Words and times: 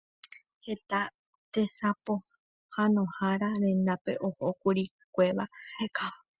Heta 0.65 1.01
tesapohãnohára 1.53 3.49
rendápe 3.63 4.13
ohókuri 4.27 4.85
kuera 5.13 5.45
rekávo. 5.81 6.19